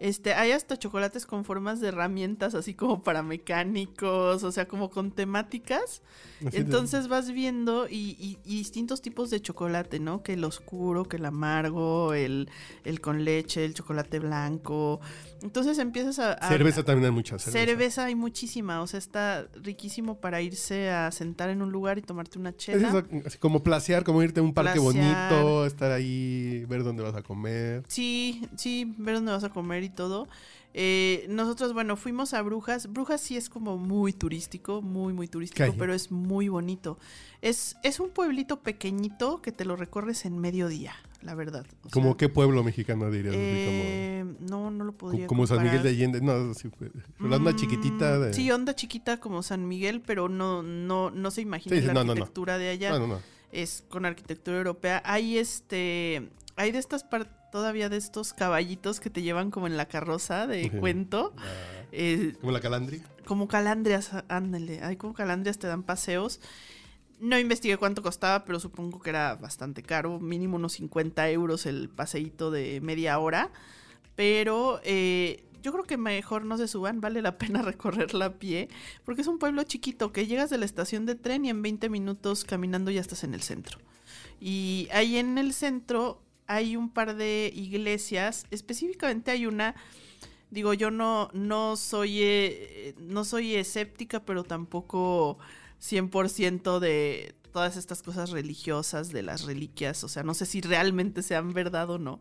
Este, 0.00 0.34
hay 0.34 0.50
hasta 0.52 0.76
chocolates 0.76 1.24
con 1.24 1.44
formas 1.44 1.80
de 1.80 1.88
herramientas, 1.88 2.54
así 2.54 2.74
como 2.74 3.02
para 3.02 3.22
mecánicos, 3.22 4.42
o 4.42 4.52
sea, 4.52 4.66
como 4.66 4.90
con 4.90 5.10
temáticas. 5.12 6.02
así 6.40 6.50
de- 6.50 6.58
Entonces 6.58 7.08
vas 7.08 7.30
viendo 7.30 7.88
y, 7.88 8.16
y- 8.18 8.38
y 8.44 8.58
distintos 8.58 9.00
tipos 9.00 9.30
de 9.30 9.40
chocolate, 9.40 10.00
¿no? 10.00 10.22
Que 10.22 10.34
el 10.34 10.44
oscuro, 10.44 11.04
que 11.04 11.16
el 11.16 11.24
amargo, 11.24 12.12
el, 12.12 12.50
el 12.84 13.00
con 13.00 13.24
leche, 13.24 13.64
el 13.64 13.72
chocolate 13.74 14.18
blanco. 14.18 15.00
Entonces 15.42 15.78
empiezas 15.78 16.18
a... 16.18 16.32
a- 16.32 16.48
cerveza 16.48 16.82
también 16.82 17.06
hay 17.06 17.10
mucha 17.12 17.38
cerveza. 17.38 17.66
cerveza. 17.66 18.04
hay 18.06 18.14
muchísima, 18.14 18.82
o 18.82 18.86
sea, 18.86 18.98
está 18.98 19.46
riquísimo 19.54 20.18
para 20.18 20.42
irse 20.42 20.90
a 20.90 21.10
sentar 21.12 21.50
en 21.50 21.62
un 21.62 21.70
lugar 21.70 21.98
y 21.98 22.02
tomarte 22.02 22.38
una 22.38 22.50
Es 22.50 22.56
chela. 22.56 22.88
eso, 22.88 23.04
así 23.26 23.38
como 23.38 23.62
placear, 23.62 24.04
como 24.04 24.22
irte 24.22 24.40
a 24.40 24.42
un 24.42 24.52
parque 24.54 24.80
Placear. 24.80 25.30
bonito, 25.30 25.66
estar 25.66 25.92
ahí, 25.92 26.64
ver 26.68 26.82
dónde 26.82 27.02
vas 27.02 27.14
a 27.14 27.22
comer. 27.22 27.84
Sí, 27.88 28.42
sí, 28.56 28.92
ver 28.98 29.14
dónde 29.16 29.32
vas 29.32 29.44
a 29.44 29.50
comer 29.50 29.83
y 29.84 29.90
todo. 29.90 30.28
Eh, 30.76 31.26
nosotros, 31.28 31.72
bueno, 31.72 31.96
fuimos 31.96 32.34
a 32.34 32.42
Brujas. 32.42 32.92
Brujas 32.92 33.20
sí 33.20 33.36
es 33.36 33.48
como 33.48 33.78
muy 33.78 34.12
turístico, 34.12 34.82
muy, 34.82 35.12
muy 35.12 35.28
turístico, 35.28 35.72
pero 35.78 35.94
es 35.94 36.10
muy 36.10 36.48
bonito. 36.48 36.98
Es, 37.42 37.76
es 37.84 38.00
un 38.00 38.10
pueblito 38.10 38.60
pequeñito 38.60 39.40
que 39.40 39.52
te 39.52 39.64
lo 39.64 39.76
recorres 39.76 40.24
en 40.24 40.38
mediodía, 40.38 40.94
la 41.22 41.36
verdad. 41.36 41.64
O 41.84 41.90
¿Como 41.90 42.08
sea, 42.08 42.16
qué 42.16 42.28
pueblo 42.28 42.64
mexicano 42.64 43.08
dirías? 43.10 43.34
Así 43.34 43.40
eh, 43.44 44.24
no, 44.40 44.72
no 44.72 44.82
lo 44.84 44.92
como, 44.96 44.98
podría 45.12 45.26
como 45.28 45.46
San 45.46 45.62
Miguel 45.62 45.82
de. 45.84 45.90
Allende. 45.90 46.20
No, 46.20 46.52
sí, 46.54 46.68
fue- 46.76 46.90
la 47.20 47.36
onda 47.36 47.52
Mm, 47.52 47.56
chiquitita. 47.56 48.18
De... 48.18 48.34
Sí, 48.34 48.50
onda 48.50 48.74
chiquita 48.74 49.20
como 49.20 49.44
San 49.44 49.68
Miguel, 49.68 50.00
pero 50.00 50.28
no, 50.28 50.64
no, 50.64 51.10
no 51.12 51.30
se 51.30 51.42
imagina 51.42 51.76
Sí, 51.76 51.82
sí, 51.82 51.86
la 51.86 51.92
no, 51.94 52.00
no, 52.00 52.06
no. 52.06 52.12
arquitectura 52.12 52.58
de 52.58 52.70
allá. 52.70 52.90
No, 52.90 52.98
no, 52.98 53.06
no. 53.06 53.20
es 53.52 53.84
con 53.88 54.06
arquitectura 54.06 54.56
europea. 54.56 55.02
Hay 55.04 55.38
este, 55.38 56.30
hay 56.56 56.72
de 56.72 56.78
estas 56.78 57.04
par- 57.04 57.43
todavía 57.54 57.88
de 57.88 57.96
estos 57.96 58.32
caballitos 58.32 58.98
que 58.98 59.10
te 59.10 59.22
llevan 59.22 59.52
como 59.52 59.68
en 59.68 59.76
la 59.76 59.86
carroza 59.86 60.48
de 60.48 60.72
cuento, 60.72 61.32
Ah, 61.38 61.42
eh, 61.92 62.32
como 62.40 62.50
la 62.50 62.58
calandri. 62.60 63.00
como 63.24 63.46
calandrias, 63.46 64.10
ándale, 64.26 64.82
hay 64.82 64.96
como 64.96 65.14
calandrias 65.14 65.56
te 65.60 65.68
dan 65.68 65.84
paseos. 65.84 66.40
No 67.20 67.38
investigué 67.38 67.76
cuánto 67.76 68.02
costaba, 68.02 68.44
pero 68.44 68.58
supongo 68.58 69.00
que 69.00 69.10
era 69.10 69.36
bastante 69.36 69.84
caro, 69.84 70.18
mínimo 70.18 70.56
unos 70.56 70.72
50 70.72 71.30
euros 71.30 71.64
el 71.66 71.88
paseíto 71.88 72.50
de 72.50 72.80
media 72.80 73.20
hora. 73.20 73.52
Pero 74.16 74.80
eh, 74.82 75.44
yo 75.62 75.70
creo 75.70 75.84
que 75.84 75.96
mejor 75.96 76.44
no 76.44 76.58
se 76.58 76.66
suban, 76.66 77.00
vale 77.00 77.22
la 77.22 77.38
pena 77.38 77.62
recorrerla 77.62 78.24
a 78.24 78.32
pie, 78.32 78.68
porque 79.04 79.20
es 79.22 79.28
un 79.28 79.38
pueblo 79.38 79.62
chiquito 79.62 80.10
que 80.10 80.26
llegas 80.26 80.50
de 80.50 80.58
la 80.58 80.64
estación 80.64 81.06
de 81.06 81.14
tren 81.14 81.44
y 81.44 81.50
en 81.50 81.62
20 81.62 81.88
minutos 81.88 82.42
caminando 82.42 82.90
ya 82.90 83.00
estás 83.00 83.22
en 83.22 83.32
el 83.32 83.42
centro. 83.42 83.78
Y 84.40 84.88
ahí 84.92 85.18
en 85.18 85.38
el 85.38 85.52
centro 85.54 86.20
hay 86.46 86.76
un 86.76 86.90
par 86.90 87.16
de 87.16 87.52
iglesias, 87.54 88.46
específicamente 88.50 89.30
hay 89.30 89.46
una, 89.46 89.74
digo, 90.50 90.74
yo 90.74 90.90
no, 90.90 91.30
no 91.32 91.76
soy 91.76 92.22
eh, 92.22 92.94
no 92.98 93.24
soy 93.24 93.54
escéptica, 93.54 94.24
pero 94.24 94.44
tampoco 94.44 95.38
100% 95.80 96.78
de 96.78 97.34
todas 97.52 97.76
estas 97.76 98.02
cosas 98.02 98.30
religiosas, 98.30 99.10
de 99.10 99.22
las 99.22 99.44
reliquias, 99.44 100.02
o 100.04 100.08
sea, 100.08 100.22
no 100.22 100.34
sé 100.34 100.44
si 100.46 100.60
realmente 100.60 101.22
sean 101.22 101.52
verdad 101.52 101.88
o 101.90 101.98
no. 101.98 102.20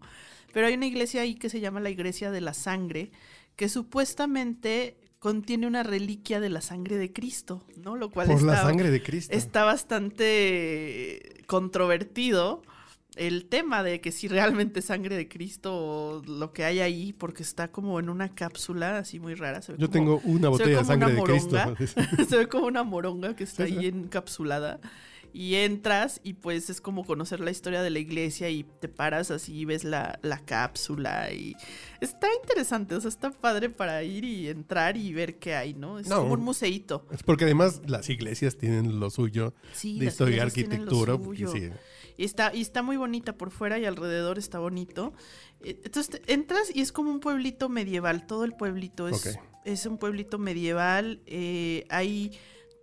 Pero 0.54 0.68
hay 0.68 0.76
una 0.76 0.86
iglesia 0.86 1.22
ahí 1.22 1.36
que 1.36 1.50
se 1.50 1.60
llama 1.60 1.80
la 1.80 1.90
Iglesia 1.90 2.30
de 2.30 2.40
la 2.40 2.54
Sangre, 2.54 3.12
que 3.56 3.70
supuestamente 3.70 4.98
contiene 5.18 5.66
una 5.66 5.84
reliquia 5.84 6.40
de 6.40 6.50
la 6.50 6.62
sangre 6.62 6.98
de 6.98 7.14
Cristo, 7.14 7.66
¿no? 7.78 7.96
Lo 7.96 8.12
cual 8.12 8.28
Por 8.28 8.44
la 8.44 8.62
sangre 8.62 8.92
de 8.92 9.02
Cristo. 9.02 9.34
está 9.34 9.64
bastante 9.64 11.44
controvertido 11.48 12.62
el 13.16 13.46
tema 13.46 13.84
de 13.84 14.02
que 14.02 14.12
si 14.12 14.28
realmente 14.28 14.80
es 14.80 14.86
sangre 14.86 15.16
de 15.16 15.28
Cristo 15.28 15.74
o 15.76 16.22
lo 16.26 16.52
que 16.52 16.64
hay 16.66 16.80
ahí, 16.80 17.14
porque 17.14 17.44
está 17.44 17.72
como 17.72 18.00
en 18.00 18.10
una 18.10 18.34
cápsula 18.34 18.98
así 18.98 19.20
muy 19.20 19.36
rara. 19.36 19.62
se 19.62 19.74
ve 19.74 19.78
Yo 19.80 19.88
como- 19.92 20.20
tengo 20.20 20.22
una 20.26 20.50
botella 20.50 20.80
de 20.80 20.86
sangre 20.86 21.14
una 21.14 21.16
de 21.16 21.24
Cristo. 21.24 21.56
moronga. 21.56 21.78
se 22.30 22.38
ve 22.38 22.48
como 22.48 22.66
una 22.68 22.84
moronga 22.84 23.36
que 23.36 23.44
está 23.44 23.66
Sí, 23.66 23.74
sí. 23.74 23.78
ahí 23.80 23.86
encapsulada. 23.88 24.80
Y 25.36 25.56
entras 25.56 26.22
y 26.24 26.34
pues 26.34 26.70
es 26.70 26.80
como 26.80 27.06
conocer 27.06 27.40
la 27.40 27.50
historia 27.50 27.82
de 27.82 27.90
la 27.90 27.98
iglesia 27.98 28.52
y 28.52 28.64
te 28.64 28.88
paras 28.88 29.32
así 29.32 29.62
y 29.62 29.66
ves 29.66 29.84
la, 29.84 30.20
la 30.22 30.38
cápsula 30.46 31.32
y 31.34 31.56
está 32.02 32.28
interesante, 32.40 32.94
o 32.94 33.02
sea, 33.02 33.10
está 33.10 33.32
padre 33.32 33.72
para 33.72 34.04
ir 34.04 34.26
y 34.26 34.48
entrar 34.48 34.96
y 34.96 35.12
ver 35.12 35.40
qué 35.40 35.56
hay, 35.56 35.74
¿no? 35.74 35.98
Es 35.98 36.08
No. 36.08 36.18
como 36.18 36.34
un 36.36 36.42
museíto. 36.42 37.08
Es 37.12 37.24
porque 37.24 37.46
además 37.46 37.82
las 37.88 38.10
iglesias 38.12 38.58
tienen 38.60 39.00
lo 39.00 39.10
suyo 39.10 39.56
Sí, 39.74 39.98
de 39.98 40.06
historia 40.06 40.46
y 40.46 40.52
tienen 40.52 40.86
lo 40.86 40.92
arquitectura. 40.92 41.18
porque 41.18 41.48
suyo. 41.48 41.52
sí. 41.52 41.72
Y 42.18 42.26
está, 42.26 42.54
y 42.54 42.62
está 42.62 42.84
muy 42.84 42.98
bonita 42.98 43.38
por 43.38 43.52
fuera 43.52 43.80
y 43.80 43.86
alrededor 43.86 44.38
está 44.38 44.60
bonito. 44.60 45.14
Eh, 45.62 45.80
Entonces 45.84 46.22
entras 46.28 46.74
y 46.74 46.82
es 46.82 46.92
como 46.92 47.12
un 47.12 47.20
pueblito 47.20 47.70
medieval, 47.70 48.28
todo 48.28 48.44
el 48.46 48.54
pueblito 48.54 49.08
es, 49.08 49.40
es 49.66 49.86
un 49.86 49.98
pueblito 49.98 50.38
medieval. 50.38 51.22
eh, 51.26 51.86
hay 51.90 52.32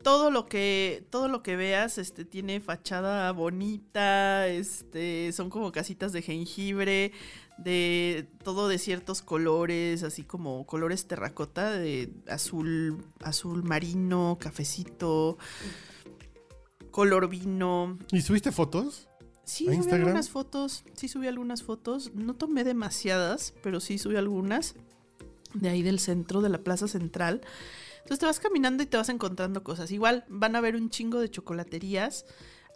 todo 0.02 0.30
lo 0.30 0.46
que, 0.46 1.06
todo 1.10 1.28
lo 1.28 1.42
que 1.42 1.56
veas, 1.56 1.98
este, 1.98 2.24
tiene 2.24 2.60
fachada 2.60 3.30
bonita, 3.32 4.48
este, 4.48 5.30
son 5.32 5.50
como 5.50 5.72
casitas 5.72 6.12
de 6.12 6.22
jengibre, 6.22 7.12
de 7.58 8.26
todo 8.42 8.68
de 8.68 8.78
ciertos 8.78 9.20
colores, 9.20 10.02
así 10.02 10.22
como 10.22 10.64
colores 10.66 11.06
terracota, 11.06 11.72
de 11.72 12.10
azul, 12.28 13.04
azul 13.22 13.62
marino, 13.62 14.38
cafecito, 14.40 15.36
color 16.90 17.28
vino. 17.28 17.98
¿Y 18.10 18.22
subiste 18.22 18.52
fotos? 18.52 19.09
Sí, 19.50 19.64
¿A 19.64 19.66
subí 19.66 19.76
Instagram? 19.76 20.02
algunas 20.06 20.30
fotos. 20.30 20.84
Sí, 20.94 21.08
subí 21.08 21.26
algunas 21.26 21.62
fotos. 21.62 22.12
No 22.14 22.34
tomé 22.34 22.62
demasiadas, 22.64 23.52
pero 23.62 23.80
sí 23.80 23.98
subí 23.98 24.16
algunas. 24.16 24.74
de 25.54 25.68
ahí 25.68 25.82
del 25.82 25.98
centro, 25.98 26.40
de 26.40 26.48
la 26.48 26.58
plaza 26.58 26.86
central. 26.86 27.40
Entonces 27.96 28.20
te 28.20 28.26
vas 28.26 28.38
caminando 28.38 28.82
y 28.82 28.86
te 28.86 28.96
vas 28.96 29.08
encontrando 29.08 29.64
cosas. 29.64 29.90
Igual 29.90 30.24
van 30.28 30.54
a 30.54 30.60
ver 30.60 30.76
un 30.76 30.90
chingo 30.90 31.18
de 31.18 31.28
chocolaterías. 31.28 32.24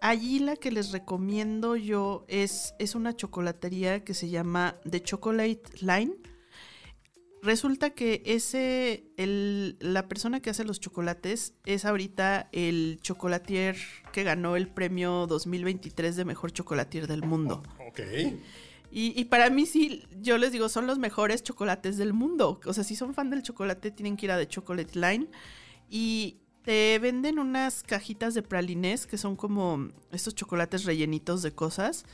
Allí 0.01 0.41
la 0.41 0.57
que 0.57 0.73
les 0.73 0.91
recomiendo 0.91 1.77
yo 1.77 2.25
es, 2.29 2.75
es 2.81 2.95
una 2.97 3.15
chocolatería 3.15 4.03
que 4.05 4.13
se 4.13 4.29
llama 4.29 4.77
The 4.91 5.01
Chocolate 5.03 5.63
Line. 5.81 6.17
Resulta 7.45 7.91
que 7.91 8.23
ese, 8.25 9.05
el, 9.19 9.77
la 9.79 10.09
persona 10.09 10.41
que 10.41 10.49
hace 10.49 10.65
los 10.65 10.81
chocolates 10.81 11.53
es 11.67 11.85
ahorita 11.85 12.49
el 12.53 12.99
chocolatier 13.03 13.77
que 14.13 14.23
ganó 14.25 14.57
el 14.57 14.67
premio 14.67 15.27
2023 15.27 16.17
de 16.17 16.25
mejor 16.25 16.53
chocolatier 16.53 17.07
del 17.07 17.23
mundo. 17.23 17.63
Ok. 17.87 18.01
Y, 18.91 19.21
y, 19.21 19.25
para 19.27 19.51
mí 19.51 19.67
sí, 19.67 20.05
yo 20.23 20.39
les 20.39 20.53
digo, 20.53 20.71
son 20.71 20.87
los 20.87 20.99
mejores 20.99 21.43
chocolates 21.43 21.99
del 21.99 22.15
mundo. 22.15 22.61
O 22.65 22.73
sea, 22.73 22.83
si 22.83 22.97
son 22.97 23.13
fan 23.13 23.29
del 23.29 23.43
chocolate, 23.43 23.91
tienen 23.91 24.17
que 24.17 24.25
ir 24.25 24.33
a 24.33 24.39
The 24.39 24.49
Chocolate 24.49 24.99
Line. 24.99 25.27
Y 25.91 26.39
te 26.63 26.99
venden 26.99 27.39
unas 27.39 27.83
cajitas 27.83 28.33
de 28.33 28.43
pralines 28.43 29.07
que 29.07 29.19
son 29.19 29.37
como 29.37 29.89
estos 30.13 30.35
chocolates 30.35 30.85
rellenitos 30.85 31.43
de 31.43 31.53
cosas, 31.53 32.07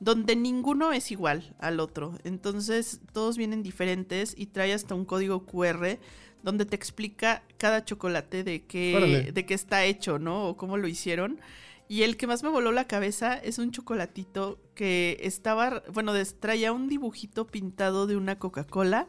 donde 0.00 0.36
ninguno 0.36 0.92
es 0.92 1.10
igual 1.10 1.54
al 1.58 1.80
otro. 1.80 2.14
Entonces, 2.24 3.00
todos 3.12 3.36
vienen 3.36 3.62
diferentes 3.62 4.34
y 4.36 4.46
trae 4.46 4.72
hasta 4.72 4.94
un 4.94 5.04
código 5.04 5.44
QR 5.44 5.98
donde 6.42 6.64
te 6.66 6.76
explica 6.76 7.42
cada 7.56 7.84
chocolate 7.84 8.44
de 8.44 8.62
qué, 8.64 9.30
de 9.32 9.46
qué 9.46 9.54
está 9.54 9.84
hecho, 9.84 10.18
¿no? 10.18 10.48
O 10.48 10.56
cómo 10.56 10.76
lo 10.76 10.88
hicieron. 10.88 11.40
Y 11.88 12.02
el 12.02 12.16
que 12.16 12.26
más 12.26 12.42
me 12.42 12.50
voló 12.50 12.70
la 12.70 12.86
cabeza 12.86 13.34
es 13.34 13.58
un 13.58 13.72
chocolatito 13.72 14.60
que 14.74 15.18
estaba, 15.22 15.82
bueno, 15.92 16.12
traía 16.38 16.72
un 16.72 16.88
dibujito 16.88 17.46
pintado 17.46 18.06
de 18.06 18.16
una 18.16 18.38
Coca-Cola 18.38 19.08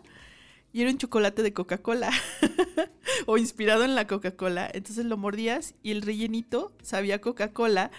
y 0.72 0.81
era 0.81 0.91
un 0.91 0.98
chocolate 0.98 1.43
de 1.43 1.53
Coca-Cola 1.53 2.10
o 3.25 3.38
inspirado 3.38 3.84
en 3.84 3.96
la 3.96 4.08
Coca-Cola. 4.08 4.69
Entonces 4.74 5.05
lo 5.05 5.17
mordías 5.17 5.75
y 5.84 5.91
el 5.91 6.01
rellenito 6.01 6.72
sabía 6.81 7.19
Coca-Cola 7.19 7.91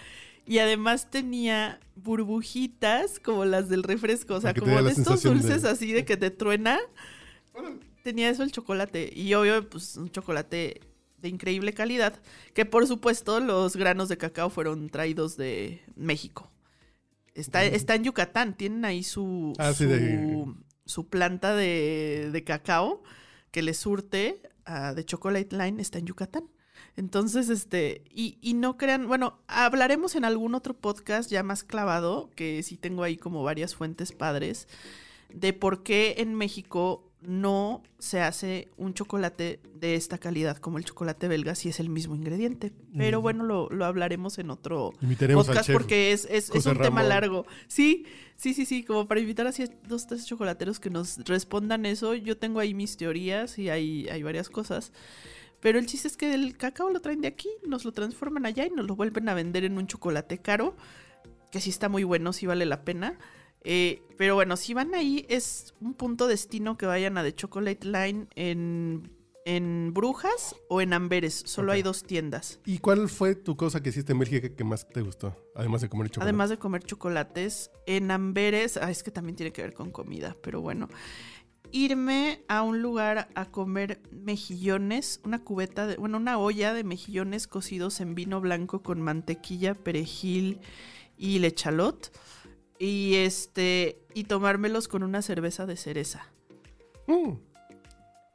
y 0.45 0.59
además 0.59 1.09
tenía 1.09 1.79
burbujitas 1.95 3.19
como 3.19 3.45
las 3.45 3.69
del 3.69 3.83
refresco, 3.83 4.35
o 4.35 4.41
sea, 4.41 4.53
como 4.61 4.71
de 4.83 4.91
estos 5.01 5.21
dulces 5.41 5.63
así 5.65 5.91
de 5.93 6.05
que 6.05 6.17
te 6.17 6.31
truena. 6.31 6.79
Tenía 8.03 8.29
eso 8.29 8.43
el 8.43 8.51
chocolate 8.51 9.11
y 9.15 9.33
obvio 9.35 9.67
pues 9.69 9.95
un 9.97 10.09
chocolate 10.09 10.81
de 11.19 11.27
increíble 11.29 11.73
calidad, 11.73 12.19
que 12.55 12.65
por 12.65 12.87
supuesto 12.87 13.39
los 13.39 13.75
granos 13.75 14.09
de 14.09 14.17
cacao 14.17 14.49
fueron 14.49 14.89
traídos 14.89 15.37
de 15.37 15.81
México. 15.95 16.49
Está, 17.35 17.63
está 17.63 17.93
en 17.95 18.03
Yucatán, 18.05 18.57
tienen 18.57 18.83
ahí 18.85 19.03
su, 19.03 19.53
Ah, 19.59 19.71
sí, 19.73 19.83
su, 19.83 19.89
de- 19.89 20.45
su 20.85 21.07
planta 21.07 21.55
de, 21.55 22.29
de 22.31 22.43
cacao 22.43 23.03
que 23.51 23.61
le 23.61 23.73
surte 23.75 24.41
a 24.65 24.93
de 24.93 25.05
Chocolate 25.05 25.55
Line, 25.55 25.81
está 25.81 25.99
en 25.99 26.07
Yucatán. 26.07 26.45
Entonces, 26.97 27.49
este, 27.49 28.03
y, 28.13 28.37
y 28.41 28.53
no 28.53 28.77
crean, 28.77 29.07
bueno, 29.07 29.39
hablaremos 29.47 30.15
en 30.15 30.25
algún 30.25 30.55
otro 30.55 30.73
podcast 30.73 31.29
ya 31.31 31.41
más 31.43 31.63
clavado, 31.63 32.29
que 32.35 32.61
sí 32.63 32.77
tengo 32.77 33.03
ahí 33.03 33.17
como 33.17 33.43
varias 33.43 33.75
fuentes 33.75 34.11
padres, 34.11 34.67
de 35.33 35.53
por 35.53 35.83
qué 35.83 36.15
en 36.17 36.35
México 36.35 37.07
no 37.21 37.83
se 37.99 38.19
hace 38.19 38.67
un 38.77 38.95
chocolate 38.95 39.59
de 39.75 39.93
esta 39.93 40.17
calidad 40.17 40.57
como 40.57 40.79
el 40.79 40.85
chocolate 40.85 41.27
belga 41.27 41.53
si 41.53 41.69
es 41.69 41.79
el 41.79 41.87
mismo 41.87 42.15
ingrediente. 42.15 42.73
Pero 42.97 43.19
Mm. 43.19 43.21
bueno, 43.21 43.43
lo, 43.43 43.69
lo 43.69 43.85
hablaremos 43.85 44.39
en 44.39 44.49
otro 44.49 44.91
Invitaremos 45.01 45.47
al 45.47 45.53
podcast 45.53 45.67
chef. 45.67 45.73
porque 45.77 46.11
es, 46.13 46.25
es, 46.31 46.49
es 46.49 46.65
un 46.65 46.79
tema 46.79 47.03
largo. 47.03 47.45
Sí, 47.67 48.05
sí, 48.37 48.55
sí, 48.55 48.65
sí, 48.65 48.83
como 48.83 49.07
para 49.07 49.19
invitar 49.21 49.45
así 49.45 49.61
a 49.61 49.67
dos, 49.87 50.07
tres 50.07 50.25
chocolateros 50.25 50.79
que 50.79 50.89
nos 50.89 51.17
respondan 51.19 51.85
eso. 51.85 52.15
Yo 52.15 52.37
tengo 52.37 52.59
ahí 52.59 52.73
mis 52.73 52.97
teorías 52.97 53.59
y 53.59 53.69
hay, 53.69 54.07
hay 54.09 54.23
varias 54.23 54.49
cosas. 54.49 54.91
Pero 55.61 55.79
el 55.79 55.85
chiste 55.85 56.07
es 56.07 56.17
que 56.17 56.33
el 56.33 56.57
cacao 56.57 56.89
lo 56.89 56.99
traen 56.99 57.21
de 57.21 57.27
aquí, 57.27 57.49
nos 57.67 57.85
lo 57.85 57.91
transforman 57.91 58.45
allá 58.45 58.65
y 58.65 58.71
nos 58.71 58.87
lo 58.87 58.95
vuelven 58.95 59.29
a 59.29 59.33
vender 59.33 59.63
en 59.63 59.77
un 59.77 59.87
chocolate 59.87 60.39
caro, 60.39 60.75
que 61.51 61.61
sí 61.61 61.69
está 61.69 61.87
muy 61.87 62.03
bueno, 62.03 62.33
sí 62.33 62.47
vale 62.47 62.65
la 62.65 62.83
pena. 62.83 63.17
Eh, 63.63 64.01
pero 64.17 64.35
bueno, 64.35 64.57
si 64.57 64.73
van 64.73 64.95
ahí, 64.95 65.25
es 65.29 65.73
un 65.79 65.93
punto 65.93 66.27
destino 66.27 66.77
que 66.77 66.87
vayan 66.87 67.17
a 67.17 67.23
The 67.23 67.35
Chocolate 67.35 67.85
Line 67.85 68.27
en, 68.35 69.11
en 69.45 69.93
Brujas 69.93 70.55
o 70.67 70.81
en 70.81 70.93
Amberes. 70.93 71.43
Solo 71.45 71.71
hay 71.71 71.83
dos 71.83 72.03
tiendas. 72.03 72.59
¿Y 72.65 72.79
cuál 72.79 73.07
fue 73.07 73.35
tu 73.35 73.55
cosa 73.55 73.83
que 73.83 73.89
hiciste 73.89 74.13
en 74.13 74.19
Bélgica 74.19 74.49
que 74.49 74.63
más 74.63 74.87
te 74.87 75.01
gustó? 75.01 75.35
Además 75.55 75.81
de 75.81 75.89
comer 75.89 76.09
chocolate. 76.09 76.29
Además 76.29 76.49
de 76.49 76.57
comer 76.57 76.83
chocolates, 76.83 77.69
en 77.85 78.09
Amberes, 78.09 78.77
ah, 78.77 78.89
es 78.89 79.03
que 79.03 79.11
también 79.11 79.35
tiene 79.35 79.51
que 79.51 79.61
ver 79.61 79.73
con 79.73 79.91
comida, 79.91 80.35
pero 80.41 80.61
bueno. 80.61 80.87
Irme 81.71 82.43
a 82.47 82.63
un 82.63 82.81
lugar 82.81 83.29
a 83.33 83.45
comer 83.45 84.01
mejillones, 84.11 85.21
una 85.23 85.39
cubeta, 85.39 85.87
de, 85.87 85.95
bueno, 85.95 86.17
una 86.17 86.37
olla 86.37 86.73
de 86.73 86.83
mejillones 86.83 87.47
cocidos 87.47 88.01
en 88.01 88.13
vino 88.13 88.41
blanco 88.41 88.83
con 88.83 89.01
mantequilla, 89.01 89.73
perejil 89.73 90.59
y 91.17 91.39
lechalot. 91.39 92.11
Y 92.77 93.15
este, 93.15 93.99
y 94.13 94.23
tomármelos 94.23 94.87
con 94.87 95.03
una 95.03 95.21
cerveza 95.21 95.65
de 95.67 95.77
cereza. 95.77 96.25
Mm, 97.07 97.33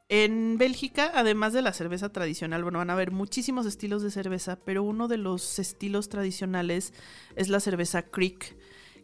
En 0.09 0.57
Bélgica, 0.57 1.11
además 1.13 1.51
de 1.51 1.61
la 1.61 1.73
cerveza 1.73 2.09
tradicional, 2.09 2.63
bueno, 2.63 2.79
van 2.79 2.89
a 2.89 2.93
haber 2.93 3.11
muchísimos 3.11 3.65
estilos 3.65 4.03
de 4.03 4.09
cerveza, 4.09 4.55
pero 4.55 4.83
uno 4.83 5.09
de 5.09 5.17
los 5.17 5.59
estilos 5.59 6.07
tradicionales 6.07 6.93
es 7.35 7.49
la 7.49 7.59
cerveza 7.59 8.03
Creek, 8.03 8.55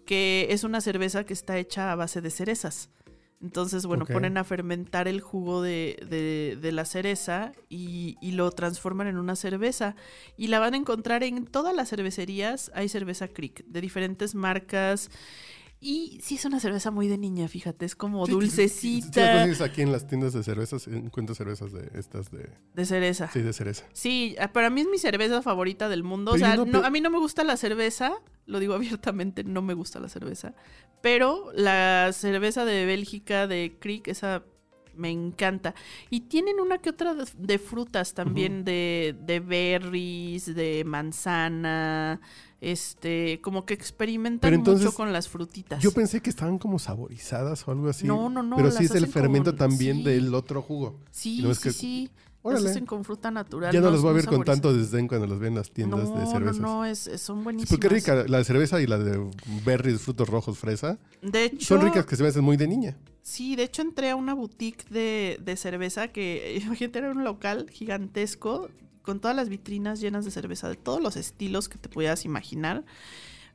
que 0.05 0.47
es 0.49 0.63
una 0.63 0.79
cerveza 0.79 1.25
que 1.25 1.33
está 1.33 1.57
hecha 1.57 1.91
a 1.91 1.95
base 1.95 2.21
de 2.21 2.31
cerezas. 2.31 2.89
Entonces, 3.43 3.85
bueno, 3.85 4.05
ponen 4.13 4.37
a 4.37 4.43
fermentar 4.45 5.07
el 5.09 5.19
jugo 5.19 5.61
de, 5.61 5.99
de- 6.09 6.57
de 6.61 6.71
la 6.71 6.85
cereza 6.85 7.51
y, 7.69 8.17
y 8.21 8.31
lo 8.31 8.49
transforman 8.51 9.07
en 9.07 9.17
una 9.17 9.35
cerveza. 9.35 9.95
Y 10.37 10.47
la 10.47 10.59
van 10.59 10.73
a 10.73 10.77
encontrar 10.77 11.23
en 11.23 11.45
todas 11.45 11.75
las 11.75 11.89
cervecerías. 11.89 12.71
Hay 12.73 12.87
cerveza 12.87 13.27
Creek 13.27 13.65
de 13.65 13.81
diferentes 13.81 14.33
marcas. 14.33 15.09
Y 15.85 16.21
sí 16.23 16.35
es 16.35 16.45
una 16.45 16.61
cerveza 16.61 16.91
muy 16.91 17.09
de 17.09 17.17
niña, 17.17 17.49
fíjate, 17.49 17.85
es 17.85 17.93
como 17.93 18.25
sí, 18.25 18.31
sí, 18.31 18.39
sí, 18.39 18.69
sí, 18.69 18.91
dulcecita 19.01 19.33
consigues 19.33 19.59
aquí 19.59 19.81
en 19.81 19.91
las 19.91 20.07
tiendas 20.07 20.31
de 20.31 20.41
cervezas, 20.41 20.87
encuentras 20.87 21.37
cervezas 21.37 21.73
de 21.73 21.91
estas 21.93 22.31
de... 22.31 22.49
de 22.73 22.85
cereza. 22.85 23.29
Sí, 23.33 23.41
de 23.41 23.51
cereza. 23.51 23.83
Sí, 23.91 24.37
ah, 24.39 24.53
para 24.53 24.69
mí 24.69 24.79
es 24.79 24.87
mi 24.87 24.97
cerveza 24.97 25.41
favorita 25.41 25.89
del 25.89 26.03
mundo. 26.03 26.31
Pero 26.31 26.45
o 26.45 26.65
sea, 26.65 26.65
no 26.65 26.85
a 26.85 26.89
mí 26.89 27.01
no 27.01 27.09
me 27.09 27.19
gusta 27.19 27.43
la 27.43 27.57
cerveza, 27.57 28.13
lo 28.45 28.59
digo 28.59 28.73
abiertamente, 28.75 29.43
no 29.43 29.61
me 29.61 29.73
gusta 29.73 29.99
la 29.99 30.07
cerveza. 30.07 30.53
Pero 31.01 31.51
la 31.53 32.11
cerveza 32.13 32.63
de 32.63 32.85
Bélgica, 32.85 33.45
de 33.47 33.75
Creek, 33.77 34.07
esa 34.07 34.45
me 34.95 35.09
encanta. 35.09 35.75
Y 36.09 36.21
tienen 36.21 36.61
una 36.61 36.77
que 36.77 36.91
otra 36.91 37.13
de, 37.13 37.25
de 37.37 37.59
frutas 37.59 38.13
también, 38.13 38.63
de, 38.63 39.15
de 39.19 39.41
berries, 39.41 40.55
de 40.55 40.83
manzana, 40.85 42.21
este, 42.71 43.39
como 43.41 43.65
que 43.65 43.73
experimentan 43.73 44.39
Pero 44.47 44.55
entonces, 44.55 44.85
mucho 44.85 44.95
con 44.97 45.11
las 45.13 45.27
frutitas. 45.27 45.81
Yo 45.83 45.91
pensé 45.91 46.21
que 46.21 46.29
estaban 46.29 46.57
como 46.57 46.79
saborizadas 46.79 47.67
o 47.67 47.71
algo 47.71 47.89
así. 47.89 48.07
No, 48.07 48.29
no, 48.29 48.41
no, 48.43 48.55
Pero 48.55 48.71
sí 48.71 48.85
es 48.85 48.95
el 48.95 49.07
fermento 49.07 49.51
con- 49.51 49.57
también 49.57 49.97
sí. 49.97 50.03
del 50.03 50.33
otro 50.33 50.61
jugo. 50.61 50.99
sí, 51.11 51.41
no 51.41 51.51
es 51.51 51.57
sí, 51.57 51.63
que- 51.63 51.71
sí. 51.71 52.09
Órale. 52.45 52.63
Las 52.63 52.71
hacen 52.71 52.85
con 52.85 53.05
fruta 53.05 53.31
natural. 53.31 53.71
Ya 53.73 53.79
no 53.79 53.89
los 53.89 54.01
voy 54.01 54.11
a 54.11 54.13
ver 54.15 54.25
con 54.25 54.43
tanto 54.43 54.73
desdén 54.73 55.07
cuando 55.07 55.27
los 55.27 55.39
ven 55.39 55.53
en 55.53 55.59
las 55.59 55.71
tiendas 55.71 56.09
no, 56.09 56.19
de 56.19 56.25
cervezas. 56.25 56.59
No, 56.59 56.67
no, 56.79 56.85
es, 56.85 57.09
son 57.15 57.37
Sí, 57.37 57.43
buenísimas. 57.45 57.69
porque 57.69 57.87
rica 57.87 58.25
la 58.27 58.39
de 58.39 58.43
cerveza 58.43 58.81
y 58.81 58.85
la 58.85 58.97
de 58.97 59.31
berries, 59.65 60.01
frutos 60.01 60.27
rojos, 60.27 60.57
fresa. 60.57 60.99
De 61.21 61.45
hecho, 61.45 61.65
Son 61.65 61.81
ricas 61.81 62.05
que 62.05 62.17
se 62.17 62.21
me 62.23 62.27
hacen 62.27 62.43
muy 62.43 62.57
de 62.57 62.67
niña. 62.67 62.97
Sí, 63.21 63.55
de 63.55 63.63
hecho 63.63 63.81
entré 63.81 64.09
a 64.09 64.17
una 64.17 64.33
boutique 64.33 64.83
de, 64.89 65.39
de 65.41 65.55
cerveza 65.55 66.09
que, 66.09 66.59
imagínate, 66.65 66.99
era 66.99 67.11
un 67.11 67.23
local 67.23 67.69
gigantesco 67.71 68.69
con 69.03 69.19
todas 69.19 69.35
las 69.35 69.49
vitrinas 69.49 69.99
llenas 69.99 70.25
de 70.25 70.31
cerveza, 70.31 70.69
de 70.69 70.77
todos 70.77 71.01
los 71.01 71.15
estilos 71.17 71.69
que 71.69 71.77
te 71.77 71.89
pudieras 71.89 72.25
imaginar. 72.25 72.83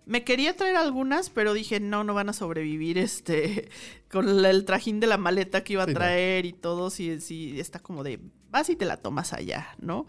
Me 0.07 0.25
quería 0.25 0.57
traer 0.57 0.77
algunas, 0.77 1.29
pero 1.29 1.53
dije, 1.53 1.81
no, 1.81 2.05
no 2.05 2.15
van 2.15 2.29
a 2.29 2.33
sobrevivir 2.33 2.97
este 2.99 3.69
con 4.11 4.45
el 4.45 4.65
trajín 4.65 5.01
de 5.01 5.07
la 5.07 5.19
maleta 5.19 5.65
que 5.65 5.73
iba 5.75 5.83
a 5.83 5.87
Sí, 5.87 5.95
no. 5.95 5.99
traer 5.99 6.47
y 6.47 6.53
todo, 6.53 6.91
si, 6.91 7.21
si 7.21 7.59
está 7.59 7.81
como 7.81 8.05
de, 8.05 8.21
vas 8.51 8.71
y 8.71 8.77
te 8.77 8.85
la 8.85 8.99
tomas 8.99 9.33
allá, 9.33 9.75
¿no? 9.79 10.07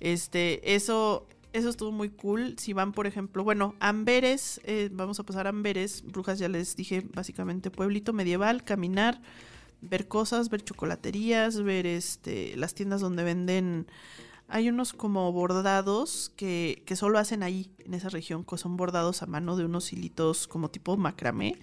Este, 0.00 0.74
eso, 0.74 1.26
eso 1.52 1.68
estuvo 1.68 1.92
muy 1.92 2.10
cool. 2.10 2.56
Si 2.58 2.72
van, 2.72 2.92
por 2.92 3.06
ejemplo, 3.06 3.44
bueno, 3.44 3.74
Amberes, 3.80 4.60
eh, 4.64 4.88
vamos 4.92 5.18
a 5.20 5.24
pasar 5.24 5.46
a 5.46 5.50
Amberes, 5.50 6.02
Brujas 6.02 6.38
ya 6.38 6.48
les 6.48 6.76
dije, 6.76 7.02
básicamente 7.14 7.70
pueblito 7.70 8.12
medieval, 8.12 8.64
caminar, 8.64 9.20
ver 9.80 10.08
cosas, 10.08 10.48
ver 10.48 10.62
chocolaterías, 10.62 11.62
ver 11.62 11.86
este, 11.86 12.56
las 12.56 12.74
tiendas 12.74 13.00
donde 13.00 13.22
venden... 13.24 13.86
Hay 14.50 14.68
unos 14.68 14.92
como 14.92 15.30
bordados 15.32 16.32
que, 16.36 16.82
que 16.84 16.96
solo 16.96 17.18
hacen 17.18 17.42
ahí, 17.44 17.70
en 17.78 17.94
esa 17.94 18.08
región, 18.08 18.44
que 18.44 18.58
son 18.58 18.76
bordados 18.76 19.22
a 19.22 19.26
mano 19.26 19.56
de 19.56 19.64
unos 19.64 19.92
hilitos 19.92 20.48
como 20.48 20.70
tipo 20.70 20.96
macramé. 20.96 21.56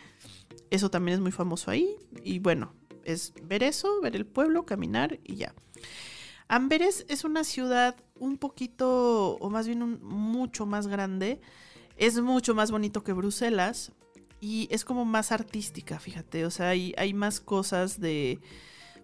Eso 0.69 0.89
también 0.89 1.15
es 1.15 1.21
muy 1.21 1.33
famoso 1.33 1.69
ahí. 1.69 1.95
Y 2.23 2.39
bueno, 2.39 2.73
es 3.03 3.33
ver 3.43 3.63
eso, 3.63 4.01
ver 4.01 4.15
el 4.15 4.25
pueblo, 4.25 4.65
caminar 4.65 5.19
y 5.25 5.35
ya. 5.35 5.53
Amberes 6.47 7.05
es 7.09 7.25
una 7.25 7.43
ciudad 7.43 7.95
un 8.15 8.37
poquito, 8.37 9.37
o 9.39 9.49
más 9.49 9.67
bien 9.67 9.99
mucho 10.01 10.65
más 10.65 10.87
grande. 10.87 11.41
Es 11.97 12.21
mucho 12.21 12.55
más 12.55 12.71
bonito 12.71 13.03
que 13.03 13.11
Bruselas 13.11 13.91
y 14.39 14.67
es 14.71 14.85
como 14.85 15.03
más 15.03 15.31
artística, 15.31 15.99
fíjate. 15.99 16.45
O 16.45 16.51
sea, 16.51 16.69
hay, 16.69 16.93
hay 16.97 17.13
más 17.13 17.41
cosas 17.41 17.99
de, 17.99 18.39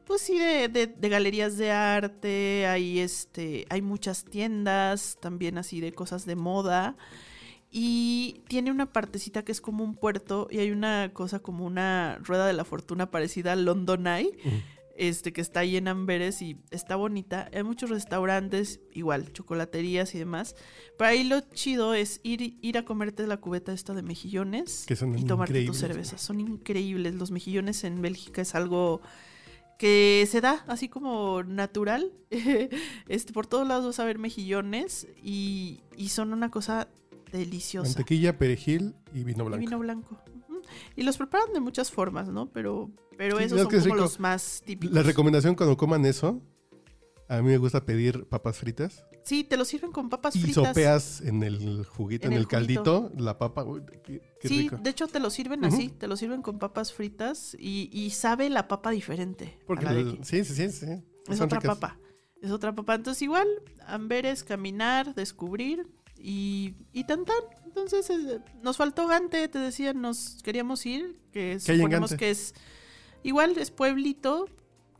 pues 0.06 0.22
sí, 0.22 0.38
de, 0.38 0.68
de- 0.68 0.88
de 0.88 1.10
galerías 1.10 1.58
de 1.58 1.72
arte, 1.72 2.68
hay, 2.68 3.00
este, 3.00 3.66
hay 3.70 3.82
muchas 3.82 4.26
tiendas 4.26 5.18
también 5.22 5.58
así 5.58 5.80
de 5.82 5.94
cosas 5.94 6.26
de 6.26 6.36
moda. 6.36 6.96
Y 7.76 8.42
tiene 8.48 8.70
una 8.70 8.92
partecita 8.94 9.44
que 9.44 9.52
es 9.52 9.60
como 9.60 9.84
un 9.84 9.96
puerto 9.96 10.48
y 10.52 10.60
hay 10.60 10.70
una 10.70 11.10
cosa 11.12 11.40
como 11.40 11.66
una 11.66 12.20
rueda 12.22 12.46
de 12.46 12.54
la 12.54 12.66
fortuna 12.66 13.10
parecida 13.10 13.54
al 13.54 13.66
London 13.66 14.06
Eye, 14.06 14.30
este, 14.96 15.34
que 15.34 15.42
está 15.42 15.62
ahí 15.62 15.76
en 15.76 15.88
Amberes 15.88 16.44
y 16.44 16.56
está 16.70 16.96
bonita. 16.96 17.50
Hay 17.52 17.64
muchos 17.64 17.90
restaurantes, 17.90 18.80
igual, 18.94 19.34
chocolaterías 19.34 20.14
y 20.14 20.20
demás. 20.20 20.56
Pero 21.00 21.10
ahí 21.10 21.24
lo 21.24 21.40
chido 21.42 21.96
es 21.96 22.20
ir, 22.22 22.60
ir 22.62 22.78
a 22.78 22.86
comerte 22.86 23.26
la 23.26 23.38
cubeta 23.38 23.74
esta 23.74 23.96
de 23.96 24.04
mejillones 24.04 24.86
Que 24.88 24.96
son 24.96 25.18
y 25.18 25.24
tomarte 25.24 25.66
tus 25.66 25.78
cervezas. 25.78 26.22
Son 26.22 26.40
increíbles. 26.40 27.16
Los 27.16 27.32
mejillones 27.32 27.84
en 27.86 28.04
Bélgica 28.04 28.44
es 28.44 28.54
algo 28.54 29.02
que 29.80 30.28
se 30.30 30.42
da 30.42 30.64
así 30.68 30.90
como 30.90 31.44
natural. 31.44 32.12
este, 33.08 33.34
por 33.34 33.48
todos 33.48 33.68
lados 33.68 33.86
vas 33.86 34.00
a 34.00 34.06
ver 34.06 34.20
mejillones 34.20 35.08
y, 35.22 35.82
y 35.98 36.10
son 36.10 36.34
una 36.34 36.50
cosa 36.50 36.88
deliciosa. 37.32 37.90
Mantequilla, 37.90 38.38
perejil 38.38 38.94
y 39.14 39.24
vino 39.24 39.44
Y 39.44 39.48
blanco. 39.48 39.60
vino 39.66 39.80
blanco. 39.80 40.18
Y 40.96 41.04
los 41.04 41.18
preparan 41.18 41.52
de 41.54 41.60
muchas 41.60 41.92
formas, 41.92 42.28
¿no? 42.30 42.48
Pero, 42.52 42.90
pero 43.18 43.38
Sí, 43.38 43.46
esos 43.46 43.58
es 43.60 43.64
son 43.66 43.76
es 43.76 43.82
como 43.84 43.96
rico. 43.96 44.06
los 44.06 44.20
más 44.20 44.62
típicos. 44.66 44.96
La 44.96 45.04
recomendación 45.04 45.56
cuando 45.56 45.76
coman 45.78 46.06
eso, 46.06 46.42
a 47.30 47.38
mí 47.42 47.44
me 47.50 47.58
gusta 47.58 47.86
pedir 47.86 48.26
papas 48.26 48.58
fritas 48.58 49.06
Sí, 49.24 49.46
te 49.46 49.56
lo 49.56 49.64
sirven 49.64 49.94
con 49.94 50.10
papas 50.10 50.36
y 50.36 50.42
fritas. 50.42 50.68
sopeas 50.68 51.22
en 51.22 51.44
el 51.44 51.86
juguito, 51.86 52.26
En 52.28 52.34
en, 52.34 52.38
el 52.38 52.42
el, 52.42 52.48
caldito, 52.50 53.10
la 53.18 53.38
papa. 53.38 53.64
Uy, 53.64 53.82
qué, 54.04 54.22
qué 54.42 54.48
sí, 54.50 54.64
rico. 54.64 54.78
de 54.82 54.90
hecho 54.90 55.08
te 55.08 55.22
lo 55.22 55.30
sirven 55.30 55.64
así, 55.64 55.88
te 55.88 56.08
lo 56.08 56.18
sirven 56.18 56.42
con 56.42 56.60
papas 56.60 56.92
fritas 56.92 57.56
y, 57.58 57.90
y 57.94 58.10
sabe 58.10 58.50
la 58.50 58.68
papa 58.68 58.92
diferente. 58.92 59.58
a 59.62 59.66
Porque 59.66 59.86
la 59.86 59.94
de 59.94 60.20
sí, 60.24 60.44
sí, 60.44 60.54
sí, 60.56 60.70
sí. 60.72 60.86
Es 61.30 61.38
Son 61.38 61.46
otra 61.46 61.60
ricas. 61.62 61.78
papa. 61.80 62.00
Es 62.42 62.52
otra 62.52 62.76
papa. 62.76 62.96
Entonces, 62.96 63.22
igual, 63.22 63.48
Amberes, 63.88 64.44
caminar, 64.44 65.16
descubrir 65.16 65.88
y, 66.18 66.76
y 66.92 67.06
tan 67.06 67.24
tan. 67.24 67.38
Entonces, 67.66 68.10
eh, 68.10 68.42
nos 68.62 68.76
faltó 68.76 69.08
Gante, 69.08 69.48
te 69.48 69.58
decía, 69.60 69.94
nos 69.94 70.44
queríamos 70.44 70.86
ir, 70.86 71.22
que 71.32 71.58
¿Qué 71.66 71.72
hay 71.72 71.78
en 71.78 71.84
suponemos 71.84 72.14
que 72.16 72.30
es 72.30 72.54
igual, 73.24 73.58
es 73.58 73.72
pueblito. 73.72 74.48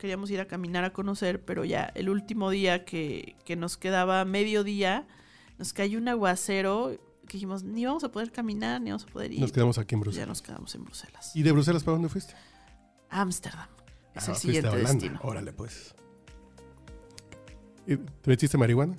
Queríamos 0.04 0.30
ir 0.30 0.38
a 0.38 0.44
caminar 0.46 0.84
a 0.84 0.92
conocer, 0.92 1.42
pero 1.46 1.64
ya 1.64 1.84
el 1.94 2.10
último 2.10 2.50
día 2.50 2.84
que, 2.84 3.36
que 3.46 3.56
nos 3.56 3.78
quedaba 3.78 4.22
mediodía, 4.26 5.08
nos 5.56 5.72
cayó 5.72 5.96
un 5.96 6.06
aguacero 6.08 6.90
que 7.26 7.38
dijimos, 7.38 7.62
ni 7.64 7.86
vamos 7.86 8.04
a 8.04 8.12
poder 8.12 8.30
caminar, 8.30 8.82
ni 8.82 8.90
vamos 8.90 9.04
a 9.04 9.06
poder 9.06 9.32
ir. 9.32 9.40
Nos 9.40 9.50
quedamos 9.50 9.78
aquí 9.78 9.94
en 9.94 10.02
Bruselas. 10.02 10.26
ya 10.26 10.28
nos 10.28 10.42
quedamos 10.42 10.74
en 10.74 10.84
Bruselas. 10.84 11.34
¿Y 11.34 11.42
de 11.42 11.52
Bruselas 11.52 11.82
para 11.84 11.94
dónde 11.94 12.10
fuiste? 12.10 12.34
Ámsterdam 13.08 13.66
es 14.14 14.28
Ah, 14.28 14.32
el 14.32 14.36
siguiente 14.36 14.76
destino. 14.76 15.18
Órale, 15.22 15.54
pues. 15.54 15.94
¿Y 17.86 17.96
¿Te 17.96 18.28
metiste 18.30 18.58
marihuana? 18.58 18.98